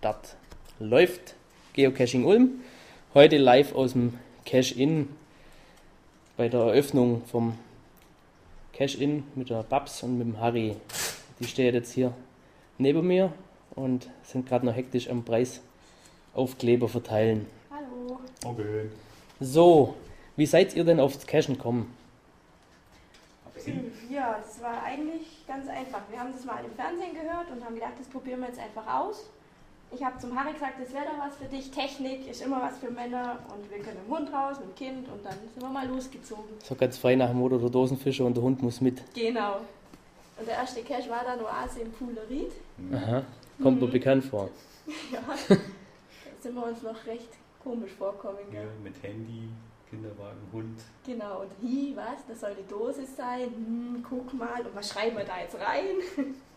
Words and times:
Start 0.00 0.34
läuft. 0.78 1.34
Geocaching 1.74 2.24
Ulm. 2.24 2.62
Heute 3.12 3.36
live 3.36 3.74
aus 3.74 3.92
dem 3.92 4.18
Cache-In 4.46 5.10
bei 6.38 6.48
der 6.48 6.60
Eröffnung 6.60 7.22
vom 7.26 7.58
Cache-In 8.72 9.24
mit 9.34 9.50
der 9.50 9.62
Babs 9.62 10.02
und 10.02 10.16
mit 10.16 10.26
dem 10.26 10.40
Harry. 10.40 10.74
Die 11.38 11.44
stehen 11.44 11.74
jetzt 11.74 11.92
hier 11.92 12.14
neben 12.78 13.06
mir 13.06 13.30
und 13.74 14.08
sind 14.22 14.48
gerade 14.48 14.64
noch 14.64 14.74
hektisch 14.74 15.10
am 15.10 15.22
Preisaufkleber 15.22 16.88
verteilen. 16.88 17.44
Hallo. 17.70 18.20
Okay. 18.42 18.88
So, 19.38 19.96
wie 20.34 20.46
seid 20.46 20.74
ihr 20.76 20.84
denn 20.84 20.98
aufs 20.98 21.26
Cashen 21.26 21.58
gekommen? 21.58 21.94
Ja, 24.08 24.38
es 24.42 24.62
war 24.62 24.82
eigentlich 24.82 25.46
ganz 25.46 25.68
einfach. 25.68 26.00
Wir 26.08 26.20
haben 26.20 26.32
das 26.32 26.46
mal 26.46 26.64
im 26.64 26.72
Fernsehen 26.72 27.12
gehört 27.12 27.50
und 27.50 27.62
haben 27.62 27.74
gedacht, 27.74 27.92
das 27.98 28.08
probieren 28.08 28.40
wir 28.40 28.48
jetzt 28.48 28.60
einfach 28.60 28.86
aus. 28.86 29.28
Ich 29.92 30.04
habe 30.04 30.16
zum 30.18 30.38
Harry 30.38 30.52
gesagt, 30.52 30.74
das 30.80 30.92
wäre 30.92 31.04
doch 31.04 31.18
was 31.26 31.36
für 31.36 31.44
dich. 31.46 31.70
Technik 31.70 32.28
ist 32.30 32.42
immer 32.42 32.62
was 32.62 32.78
für 32.78 32.90
Männer 32.90 33.38
und 33.52 33.68
wir 33.70 33.78
können 33.78 33.96
mit 33.98 34.06
dem 34.06 34.16
Hund 34.16 34.32
raus, 34.32 34.56
mit 34.60 34.68
dem 34.68 34.74
Kind 34.76 35.08
und 35.08 35.24
dann 35.24 35.34
sind 35.52 35.60
wir 35.60 35.68
mal 35.68 35.86
losgezogen. 35.88 36.44
So 36.62 36.74
ganz 36.76 36.96
frei 36.98 37.16
nach 37.16 37.28
dem 37.28 37.38
Motto 37.38 37.58
der 37.58 37.70
Dosenfischer 37.70 38.24
und 38.24 38.34
der 38.36 38.42
Hund 38.44 38.62
muss 38.62 38.80
mit. 38.80 39.02
Genau. 39.14 39.56
Und 40.38 40.46
der 40.46 40.54
erste 40.54 40.82
Cache 40.82 41.10
war 41.10 41.24
dann 41.24 41.40
Oase 41.40 41.80
im 41.80 41.92
Poolerit. 41.92 42.52
Aha, 42.92 43.22
kommt 43.62 43.80
mir 43.80 43.86
Mhm. 43.88 43.92
bekannt 43.92 44.24
vor. 44.24 44.48
Ja, 45.12 45.20
da 45.20 45.56
sind 46.40 46.54
wir 46.54 46.64
uns 46.66 46.82
noch 46.82 47.06
recht 47.06 47.28
komisch 47.62 47.92
vorkommen. 47.92 48.38
Ja, 48.52 48.62
mit 48.82 48.94
Handy, 49.02 49.48
Kinderwagen, 49.88 50.40
Hund. 50.52 50.80
Genau, 51.06 51.42
und 51.42 51.50
hi, 51.62 51.92
was, 51.94 52.26
das 52.26 52.40
soll 52.40 52.54
die 52.58 52.66
Dose 52.68 53.02
sein, 53.06 53.42
hm, 53.54 54.04
guck 54.08 54.32
mal, 54.34 54.60
und 54.62 54.74
was 54.74 54.88
schreiben 54.88 55.16
wir 55.18 55.24
da 55.24 55.38
jetzt 55.40 55.54
rein? 55.56 55.96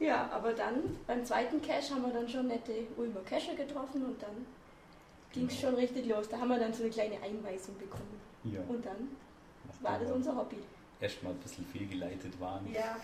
ja, 0.00 0.28
aber 0.32 0.52
dann 0.52 0.96
beim 1.06 1.24
zweiten 1.24 1.60
Cache 1.62 1.94
haben 1.94 2.02
wir 2.02 2.12
dann 2.12 2.28
schon 2.28 2.46
nette 2.48 2.72
Ulmer 2.96 3.20
Cacher 3.20 3.54
getroffen 3.54 4.04
und 4.04 4.20
dann 4.22 4.46
ging 5.32 5.46
es 5.46 5.58
Genau. 5.60 5.70
schon 5.72 5.74
richtig 5.76 6.06
los. 6.06 6.28
Da 6.28 6.38
haben 6.38 6.48
wir 6.48 6.58
dann 6.58 6.72
so 6.72 6.82
eine 6.82 6.92
kleine 6.92 7.14
Einweisung 7.22 7.76
bekommen. 7.78 8.20
Ja. 8.44 8.60
Und 8.68 8.84
dann 8.84 9.08
nachdem 9.66 9.82
war 9.84 9.98
das 9.98 10.10
unser 10.10 10.36
Hobby. 10.36 10.56
Erstmal 11.00 11.32
ein 11.32 11.38
bisschen 11.38 11.64
fehlgeleitet 11.66 12.38
waren. 12.40 12.66
Ja. 12.72 12.96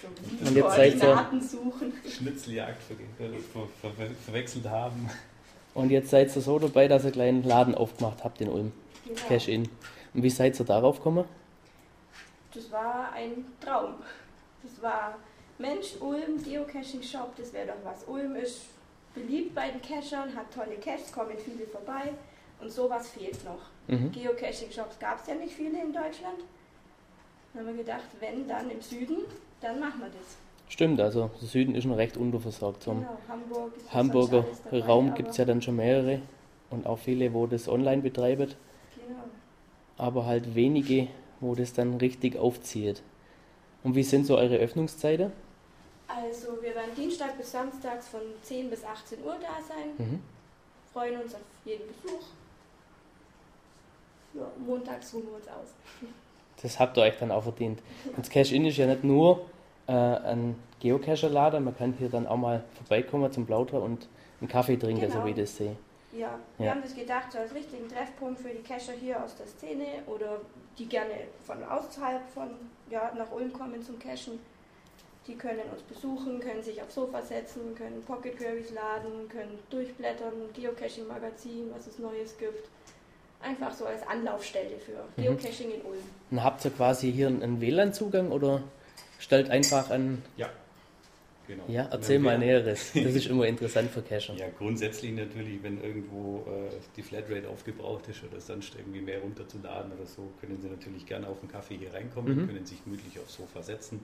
So 0.00 0.06
Und 0.46 0.54
jetzt 0.56 0.74
seid 0.76 0.94
ihr- 0.94 1.00
Koordinaten 1.00 1.40
suchen. 1.42 1.92
Schnitzeljagd 2.08 2.82
ver 2.82 2.96
ver 3.18 3.68
ver 3.82 3.90
ver 3.92 4.06
verwechselt 4.24 4.68
haben. 4.68 5.10
Und 5.74 5.90
jetzt 5.90 6.10
seid 6.10 6.34
ihr 6.34 6.42
so 6.42 6.58
dabei, 6.58 6.88
dass 6.88 7.02
ihr 7.02 7.06
einen 7.06 7.12
kleinen 7.12 7.42
Laden 7.44 7.74
aufgemacht 7.74 8.22
habt 8.24 8.40
in 8.40 8.48
Ulm. 8.48 8.72
Genau. 9.06 9.20
Cash-In. 9.28 9.68
Und 10.14 10.22
wie 10.22 10.30
seid 10.30 10.58
ihr 10.58 10.64
darauf 10.66 10.98
gekommen? 10.98 11.24
Das 12.54 12.70
war 12.72 13.12
ein 13.12 13.44
Traum. 13.60 13.94
Das 14.62 14.82
war, 14.82 15.16
Mensch, 15.60 15.96
Ulm, 16.00 16.42
Geocaching-Shop, 16.42 17.36
das 17.36 17.52
wäre 17.52 17.68
doch 17.68 17.84
was. 17.84 18.04
Ulm 18.08 18.34
ist 18.36 18.62
beliebt 19.14 19.54
bei 19.54 19.70
den 19.70 19.82
Cachern, 19.82 20.34
hat 20.34 20.52
tolle 20.54 20.76
Caches, 20.76 21.12
kommen 21.12 21.36
viele 21.36 21.66
vorbei 21.66 22.12
und 22.60 22.70
sowas 22.70 23.10
fehlt 23.10 23.44
noch. 23.44 23.60
Mhm. 23.88 24.10
Geocaching-Shops 24.10 24.98
gab 24.98 25.20
es 25.20 25.26
ja 25.26 25.34
nicht 25.34 25.52
viele 25.52 25.80
in 25.82 25.92
Deutschland. 25.92 26.38
Dann 27.52 27.66
haben 27.66 27.76
wir 27.76 27.84
gedacht, 27.84 28.04
wenn, 28.20 28.48
dann 28.48 28.70
im 28.70 28.80
Süden, 28.80 29.18
dann 29.60 29.80
machen 29.80 30.00
wir 30.00 30.06
das. 30.08 30.36
Stimmt, 30.68 31.00
also 31.00 31.30
der 31.40 31.48
Süden 31.48 31.74
ist 31.74 31.84
noch 31.84 31.96
recht 31.96 32.16
unterversorgt. 32.16 32.84
Genau, 32.84 33.18
Hamburg 33.28 33.76
ist 33.76 33.92
Hamburger 33.92 34.46
dabei, 34.64 34.86
Raum 34.86 35.14
gibt 35.14 35.30
es 35.30 35.36
ja 35.36 35.44
dann 35.44 35.60
schon 35.60 35.76
mehrere 35.76 36.22
und 36.70 36.86
auch 36.86 36.98
viele, 37.00 37.34
wo 37.34 37.46
das 37.46 37.68
online 37.68 38.02
betreiben, 38.02 38.54
Genau. 38.94 39.24
aber 39.98 40.24
halt 40.26 40.54
wenige, 40.54 41.08
wo 41.40 41.54
das 41.56 41.72
dann 41.72 41.94
richtig 41.94 42.36
aufzieht. 42.36 43.02
Und 43.82 43.96
wie 43.96 44.04
sind 44.04 44.26
so 44.26 44.38
eure 44.38 44.56
Öffnungszeiten? 44.56 45.32
Also 46.16 46.60
wir 46.62 46.74
werden 46.74 46.94
Dienstag 46.96 47.36
bis 47.38 47.52
Samstags 47.52 48.08
von 48.08 48.20
10 48.42 48.70
bis 48.70 48.84
18 48.84 49.22
Uhr 49.24 49.36
da 49.40 49.62
sein. 49.66 49.94
Mhm. 49.98 50.22
freuen 50.92 51.20
uns 51.22 51.34
auf 51.34 51.40
jeden 51.64 51.86
Besuch. 51.86 52.22
Ja, 54.34 54.42
montags 54.64 55.12
ruhen 55.14 55.26
wir 55.26 55.34
uns 55.36 55.48
aus. 55.48 55.74
Das 56.62 56.78
habt 56.78 56.96
ihr 56.96 57.02
euch 57.02 57.18
dann 57.18 57.30
auch 57.30 57.42
verdient. 57.42 57.80
Und 58.06 58.18
das 58.18 58.28
Cash-In 58.30 58.64
ist 58.66 58.76
ja 58.76 58.86
nicht 58.86 59.02
nur 59.04 59.46
äh, 59.86 59.92
ein 59.92 60.56
Geocacher-Laden, 60.80 61.64
man 61.64 61.76
kann 61.76 61.92
hier 61.94 62.08
dann 62.08 62.26
auch 62.26 62.36
mal 62.36 62.62
vorbeikommen 62.74 63.32
zum 63.32 63.46
Plaudern 63.46 63.82
und 63.82 64.08
einen 64.40 64.48
Kaffee 64.48 64.76
trinken, 64.76 65.00
Genau. 65.02 65.20
so 65.20 65.24
wie 65.26 65.30
ich 65.30 65.36
das 65.36 65.56
sehe. 65.56 65.76
Ja, 66.12 66.38
wir 66.58 66.66
Ja. 66.66 66.72
haben 66.72 66.82
das 66.82 66.94
gedacht, 66.94 67.30
so 67.32 67.38
als 67.38 67.54
richtigen 67.54 67.88
Treffpunkt 67.88 68.40
für 68.40 68.48
die 68.50 68.62
Cacher 68.62 68.92
hier 68.92 69.22
aus 69.22 69.36
der 69.36 69.46
Szene 69.46 69.84
oder 70.06 70.40
die 70.78 70.86
gerne 70.86 71.12
von 71.44 71.62
außerhalb 71.62 72.28
von 72.30 72.50
ja, 72.90 73.12
nach 73.16 73.30
Ulm 73.32 73.52
kommen 73.52 73.82
zum 73.82 73.98
Cachen. 73.98 74.38
Die 75.30 75.36
können 75.36 75.60
uns 75.72 75.82
besuchen, 75.82 76.40
können 76.40 76.60
sich 76.60 76.82
aufs 76.82 76.96
Sofa 76.96 77.22
setzen, 77.22 77.76
können 77.76 78.02
Pocket 78.02 78.36
Queries 78.36 78.72
laden, 78.72 79.28
können 79.28 79.60
durchblättern, 79.70 80.32
Geocaching-Magazin, 80.54 81.70
was 81.72 81.86
es 81.86 82.00
Neues 82.00 82.36
gibt. 82.36 82.68
Einfach 83.40 83.72
so 83.72 83.86
als 83.86 84.04
Anlaufstelle 84.08 84.76
für 84.78 85.04
Mhm. 85.16 85.22
Geocaching 85.22 85.70
in 85.70 85.82
Ulm. 85.82 86.02
Und 86.32 86.42
habt 86.42 86.64
ihr 86.64 86.72
quasi 86.72 87.12
hier 87.12 87.28
einen 87.28 87.60
WLAN-Zugang 87.60 88.32
oder 88.32 88.62
stellt 89.20 89.50
einfach 89.50 89.90
einen. 89.90 90.22
Genau. 91.50 91.64
Ja, 91.66 91.88
erzähl 91.90 92.20
mal 92.20 92.38
Näheres. 92.38 92.92
Das 92.94 93.12
ist 93.12 93.26
immer 93.26 93.44
interessant 93.54 93.90
für 93.90 94.02
Cacher. 94.02 94.34
Ja, 94.34 94.46
grundsätzlich 94.56 95.10
natürlich, 95.12 95.60
wenn 95.64 95.82
irgendwo 95.82 96.44
äh, 96.46 96.70
die 96.96 97.02
Flatrate 97.02 97.48
aufgebraucht 97.48 98.06
ist 98.06 98.22
oder 98.22 98.40
sonst 98.40 98.76
irgendwie 98.76 99.00
mehr 99.00 99.18
runterzuladen 99.20 99.90
oder 99.90 100.06
so, 100.06 100.30
können 100.40 100.60
Sie 100.62 100.68
natürlich 100.68 101.04
gerne 101.06 101.26
auf 101.26 101.40
den 101.40 101.48
Kaffee 101.50 101.76
hier 101.76 101.92
reinkommen, 101.92 102.36
Mhm. 102.42 102.46
können 102.46 102.64
sich 102.64 102.84
gemütlich 102.84 103.18
aufs 103.18 103.34
Sofa 103.34 103.62
setzen, 103.64 103.98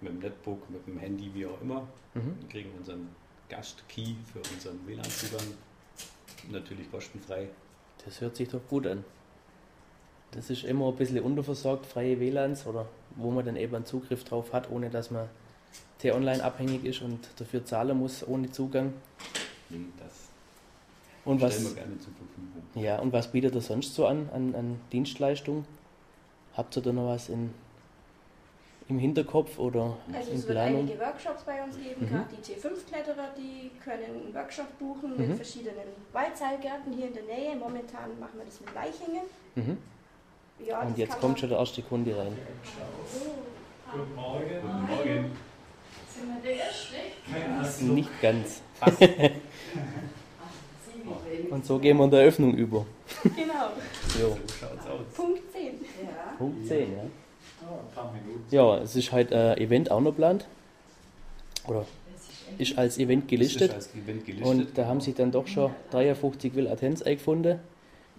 mit 0.00 0.12
dem 0.12 0.20
Netbook, 0.20 0.70
mit 0.70 0.86
dem 0.86 0.96
Handy, 0.98 1.32
wie 1.34 1.46
auch 1.46 1.60
immer. 1.60 1.88
Mhm. 2.14 2.36
Wir 2.40 2.48
kriegen 2.48 2.70
unseren 2.78 3.08
Gastkey 3.48 4.14
für 4.32 4.38
unseren 4.54 4.78
WLAN-Zugang, 4.86 5.46
natürlich 6.52 6.88
kostenfrei. 6.92 7.48
Das 8.04 8.20
hört 8.20 8.36
sich 8.36 8.48
doch 8.50 8.60
gut 8.68 8.86
an. 8.86 9.02
Das 10.30 10.48
ist 10.48 10.62
immer 10.62 10.86
ein 10.86 10.94
bisschen 10.96 11.18
unterversorgt, 11.18 11.86
freie 11.86 12.20
WLANs 12.20 12.68
oder 12.68 12.86
wo 13.16 13.32
man 13.32 13.44
dann 13.44 13.56
eben 13.56 13.74
einen 13.74 13.84
Zugriff 13.84 14.22
drauf 14.22 14.52
hat, 14.52 14.70
ohne 14.70 14.90
dass 14.90 15.10
man 15.10 15.28
T-Online 16.04 16.44
abhängig 16.44 16.84
ist 16.84 17.00
und 17.00 17.18
dafür 17.38 17.64
zahlen 17.64 17.98
muss 17.98 18.26
ohne 18.28 18.50
Zugang. 18.52 18.92
Das 19.70 20.28
Und 21.24 21.40
was, 21.40 21.62
wir 21.64 21.74
gerne 21.74 21.98
zur 21.98 22.12
Verfügung. 22.12 22.62
ja, 22.84 22.98
und 22.98 23.12
was 23.14 23.28
bietet 23.32 23.54
ihr 23.54 23.60
sonst 23.62 23.94
so 23.94 24.06
an, 24.06 24.28
an, 24.34 24.54
an 24.54 24.80
Dienstleistungen? 24.92 25.64
Habt 26.54 26.76
ihr 26.76 26.82
da 26.82 26.92
noch 26.92 27.08
was 27.08 27.30
in, 27.30 27.54
im 28.90 28.98
Hinterkopf 28.98 29.58
oder 29.58 29.96
Also 30.12 30.30
in 30.30 30.36
es 30.36 30.42
wird 30.46 30.58
Planung? 30.58 30.80
einige 30.80 31.00
Workshops 31.00 31.42
bei 31.44 31.64
uns 31.64 31.74
geben, 31.76 32.02
Mhm. 32.04 32.08
gerade 32.10 32.28
die 32.36 32.52
T5-Kletterer, 32.52 33.28
die 33.38 33.70
können 33.82 34.04
einen 34.04 34.34
Workshop 34.34 34.78
buchen 34.78 35.12
Mhm. 35.16 35.28
mit 35.28 35.36
verschiedenen 35.36 35.88
Waldseilgärten 36.12 36.92
hier 36.92 37.06
in 37.08 37.14
der 37.14 37.22
Nähe. 37.22 37.56
Momentan 37.56 38.20
machen 38.20 38.34
wir 38.36 38.44
das 38.44 38.60
mit 38.60 38.74
Leichingen. 38.74 39.22
Mhm. 39.54 39.78
Ja, 40.66 40.82
Und 40.82 40.98
jetzt 40.98 41.18
kommt 41.18 41.40
schon 41.40 41.48
der 41.48 41.58
erste 41.58 41.80
Kunde 41.82 42.14
rein. 42.16 42.36
Guten 43.90 44.14
Morgen. 44.14 44.44
Der 44.50 45.06
Erste? 45.06 45.30
Nicht 47.80 48.20
ganz. 48.22 48.62
Und 51.50 51.64
so 51.64 51.78
gehen 51.78 51.96
wir 51.98 52.04
in 52.04 52.10
der 52.10 52.20
Eröffnung 52.20 52.54
über. 52.54 52.86
Genau. 53.22 53.70
So 54.08 54.36
schaut's 54.58 54.86
aus. 54.86 55.14
Punkt 55.14 55.40
10. 55.52 55.64
Ja. 55.64 56.34
Punkt 56.38 56.66
10, 56.66 56.78
ja. 56.78 56.84
ein 57.02 57.08
paar 57.94 58.12
Minuten. 58.12 58.44
Ja, 58.50 58.78
es 58.78 58.96
ist 58.96 59.12
halt 59.12 59.32
ein 59.32 59.58
Event 59.58 59.90
auch 59.90 60.00
noch 60.00 60.10
geplant. 60.10 60.46
Oder 61.66 61.86
ist 62.58 62.76
als 62.78 62.98
Event 62.98 63.28
gelistet. 63.28 63.70
ist 63.70 63.74
als 63.74 63.94
Event 63.94 64.24
gelistet. 64.26 64.48
Und 64.48 64.78
da 64.78 64.86
haben 64.86 65.00
sich 65.00 65.14
dann 65.14 65.30
doch 65.32 65.46
schon 65.46 65.72
53 65.90 66.54
Will 66.54 66.68
Attends 66.68 67.02
eingefunden. 67.02 67.58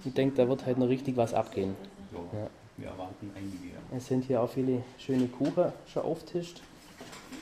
Ich 0.03 0.13
denke, 0.13 0.35
da 0.35 0.47
wird 0.49 0.65
halt 0.65 0.77
noch 0.77 0.89
richtig 0.89 1.15
was 1.15 1.33
abgehen. 1.33 1.75
Ja, 2.11 2.39
Ja. 2.39 2.49
Wir 2.77 2.87
erwarten 2.87 3.31
einige. 3.33 3.75
Es 3.95 4.07
sind 4.07 4.25
hier 4.25 4.41
auch 4.41 4.49
viele 4.49 4.83
schöne 4.97 5.27
Kuchen 5.27 5.71
schon 5.87 6.03
auftischt. 6.03 6.61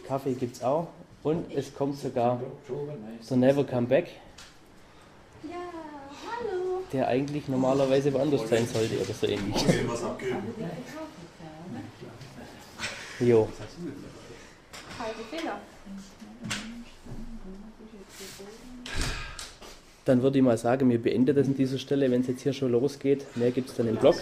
Kaffee 0.08 0.34
gibt 0.34 0.58
es 0.58 0.64
auch. 0.64 0.88
Und 1.24 1.52
es 1.54 1.74
kommt 1.74 1.98
sogar 2.00 2.42
der 3.30 3.38
Never 3.38 3.64
Come 3.64 3.88
Back, 3.88 4.08
Ja, 5.44 5.52
hallo. 6.28 6.82
der 6.92 7.08
eigentlich 7.08 7.48
normalerweise 7.48 8.14
woanders 8.14 8.50
sein 8.50 8.68
sollte 8.68 8.96
oder 9.00 9.14
so 9.14 9.28
ähnlich. 9.28 9.56
Jo. 13.22 13.48
Kalte 14.98 15.24
Finger. 15.30 15.60
Dann 20.06 20.22
würde 20.22 20.38
ich 20.40 20.44
mal 20.44 20.58
sagen, 20.58 20.90
wir 20.90 21.02
beenden 21.02 21.34
das 21.34 21.48
an 21.48 21.56
dieser 21.56 21.78
Stelle, 21.78 22.12
wenn 22.12 22.20
es 22.22 22.28
jetzt 22.28 22.42
hier 22.42 22.52
schon 22.52 22.72
losgeht. 22.74 23.26
Mehr 23.38 23.52
gibt 23.52 23.70
es 23.70 23.76
dann 23.78 23.88
im 23.88 23.96
Blog. 23.96 24.16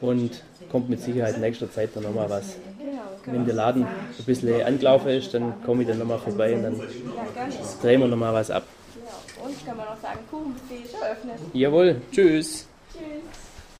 Und 0.00 0.42
kommt 0.70 0.88
mit 0.88 1.00
Sicherheit 1.00 1.34
in 1.36 1.40
nächster 1.40 1.70
Zeit 1.70 1.90
dann 1.94 2.04
nochmal 2.04 2.30
was. 2.30 2.56
Genau, 2.78 3.02
Wenn 3.26 3.44
der 3.44 3.54
Laden 3.54 3.82
ein 3.84 4.24
bisschen 4.24 4.62
angelaufen 4.62 5.08
ist, 5.08 5.34
dann 5.34 5.54
komme 5.64 5.82
ich 5.82 5.88
dann 5.88 5.98
nochmal 5.98 6.18
vorbei 6.18 6.54
und 6.54 6.62
dann 6.62 6.80
drehen 7.82 8.00
wir 8.00 8.08
nochmal 8.08 8.34
was 8.34 8.50
ab. 8.50 8.64
Und 9.44 9.66
kann 9.66 9.76
man 9.76 9.86
auch 9.86 10.00
sagen, 10.00 10.18
Kuchenbuffet 10.30 10.84
ist 10.84 10.94
eröffnet. 10.94 11.34
Jawohl, 11.52 12.00
tschüss. 12.12 12.66